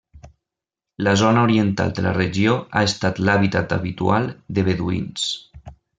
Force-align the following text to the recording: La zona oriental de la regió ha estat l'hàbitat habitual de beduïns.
La 1.07 1.11
zona 1.23 1.43
oriental 1.49 1.93
de 1.99 2.05
la 2.07 2.13
regió 2.17 2.55
ha 2.79 2.83
estat 2.93 3.21
l'hàbitat 3.27 3.77
habitual 3.79 4.29
de 4.59 4.65
beduïns. 4.71 5.29